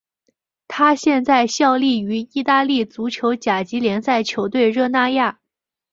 [0.67, 5.39] 他现在效力于意大利足球甲级联赛球队热那亚。